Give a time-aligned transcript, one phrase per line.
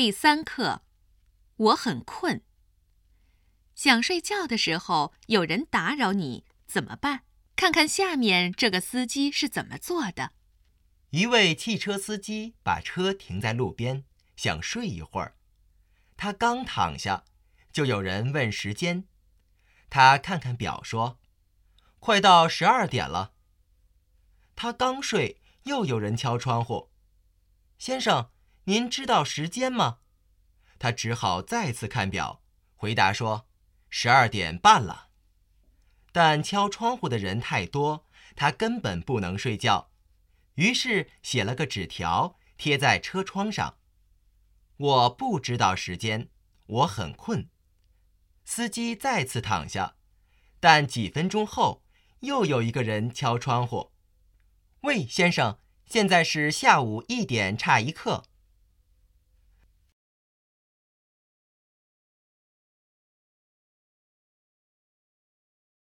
[0.00, 0.80] 第三课，
[1.56, 2.40] 我很困。
[3.74, 7.24] 想睡觉的时候，有人打扰你，怎么办？
[7.54, 10.32] 看看下面这个司机是怎么做的。
[11.10, 15.36] 一位汽车司机把车停在路边，想睡一会儿。
[16.16, 17.26] 他刚躺下，
[17.70, 19.06] 就有人问时间。
[19.90, 21.20] 他看看表，说
[22.00, 23.34] ：“快到十二点了。”
[24.56, 26.90] 他刚睡，又有人敲窗户
[27.76, 28.30] ：“先生。”
[28.70, 29.98] 您知道时间吗？
[30.78, 32.40] 他只好再次看表，
[32.76, 33.48] 回答说
[33.90, 35.08] ：“十二点半了。”
[36.12, 38.06] 但敲窗户的人太多，
[38.36, 39.90] 他根本不能睡觉，
[40.54, 43.78] 于是写了个纸条贴在车窗上
[44.78, 46.28] ：“我不知道时间，
[46.66, 47.50] 我很困。”
[48.46, 49.96] 司机再次躺下，
[50.60, 51.82] 但几分钟后
[52.20, 53.90] 又有一个人敲窗户
[54.82, 58.22] ：“喂，先生，现在是下午一点差一刻。”